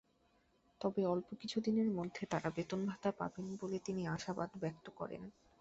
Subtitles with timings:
[0.81, 5.21] তবে অল্প কিছুদিনের মধ্যে তাঁরা বেতন-ভাতা পাবেন বলে তিনি আশাবাদ ব্যক্ত করেন।